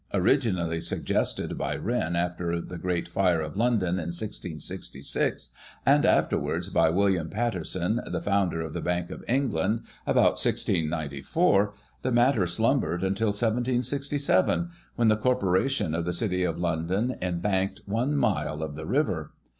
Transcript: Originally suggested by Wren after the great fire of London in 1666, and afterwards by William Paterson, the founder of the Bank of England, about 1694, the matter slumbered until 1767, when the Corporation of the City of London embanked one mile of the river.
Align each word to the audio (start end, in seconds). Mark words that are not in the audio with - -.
Originally 0.15 0.81
suggested 0.81 1.59
by 1.59 1.75
Wren 1.75 2.15
after 2.15 2.59
the 2.59 2.79
great 2.79 3.07
fire 3.07 3.39
of 3.39 3.55
London 3.55 3.99
in 3.99 4.09
1666, 4.09 5.51
and 5.85 6.07
afterwards 6.07 6.69
by 6.71 6.89
William 6.89 7.29
Paterson, 7.29 8.01
the 8.07 8.19
founder 8.19 8.61
of 8.61 8.73
the 8.73 8.81
Bank 8.81 9.11
of 9.11 9.23
England, 9.27 9.81
about 10.07 10.41
1694, 10.43 11.75
the 12.01 12.11
matter 12.11 12.47
slumbered 12.47 13.03
until 13.03 13.27
1767, 13.27 14.71
when 14.95 15.07
the 15.07 15.15
Corporation 15.15 15.93
of 15.93 16.05
the 16.05 16.13
City 16.13 16.43
of 16.43 16.57
London 16.57 17.15
embanked 17.21 17.81
one 17.85 18.15
mile 18.17 18.63
of 18.63 18.73
the 18.73 18.87
river. 18.87 19.33